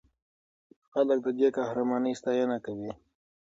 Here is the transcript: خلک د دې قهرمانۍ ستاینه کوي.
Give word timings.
خلک 0.91 1.17
د 1.25 1.27
دې 1.37 1.47
قهرمانۍ 1.57 2.13
ستاینه 2.19 2.57
کوي. 2.65 2.91